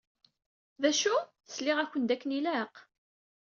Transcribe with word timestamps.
D 0.81 0.83
acu? 0.89 1.15
Sliɣ-aken-d 1.53 2.13
akken 2.15 2.35
ilaq? 2.37 2.75